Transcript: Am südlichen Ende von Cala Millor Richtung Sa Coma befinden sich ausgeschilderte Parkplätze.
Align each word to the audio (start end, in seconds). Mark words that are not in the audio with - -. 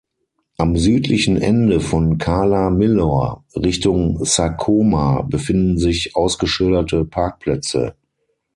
Am 0.57 0.77
südlichen 0.77 1.37
Ende 1.39 1.79
von 1.79 2.17
Cala 2.17 2.71
Millor 2.71 3.45
Richtung 3.55 4.25
Sa 4.25 4.49
Coma 4.49 5.21
befinden 5.21 5.77
sich 5.77 6.15
ausgeschilderte 6.15 7.05
Parkplätze. 7.05 7.93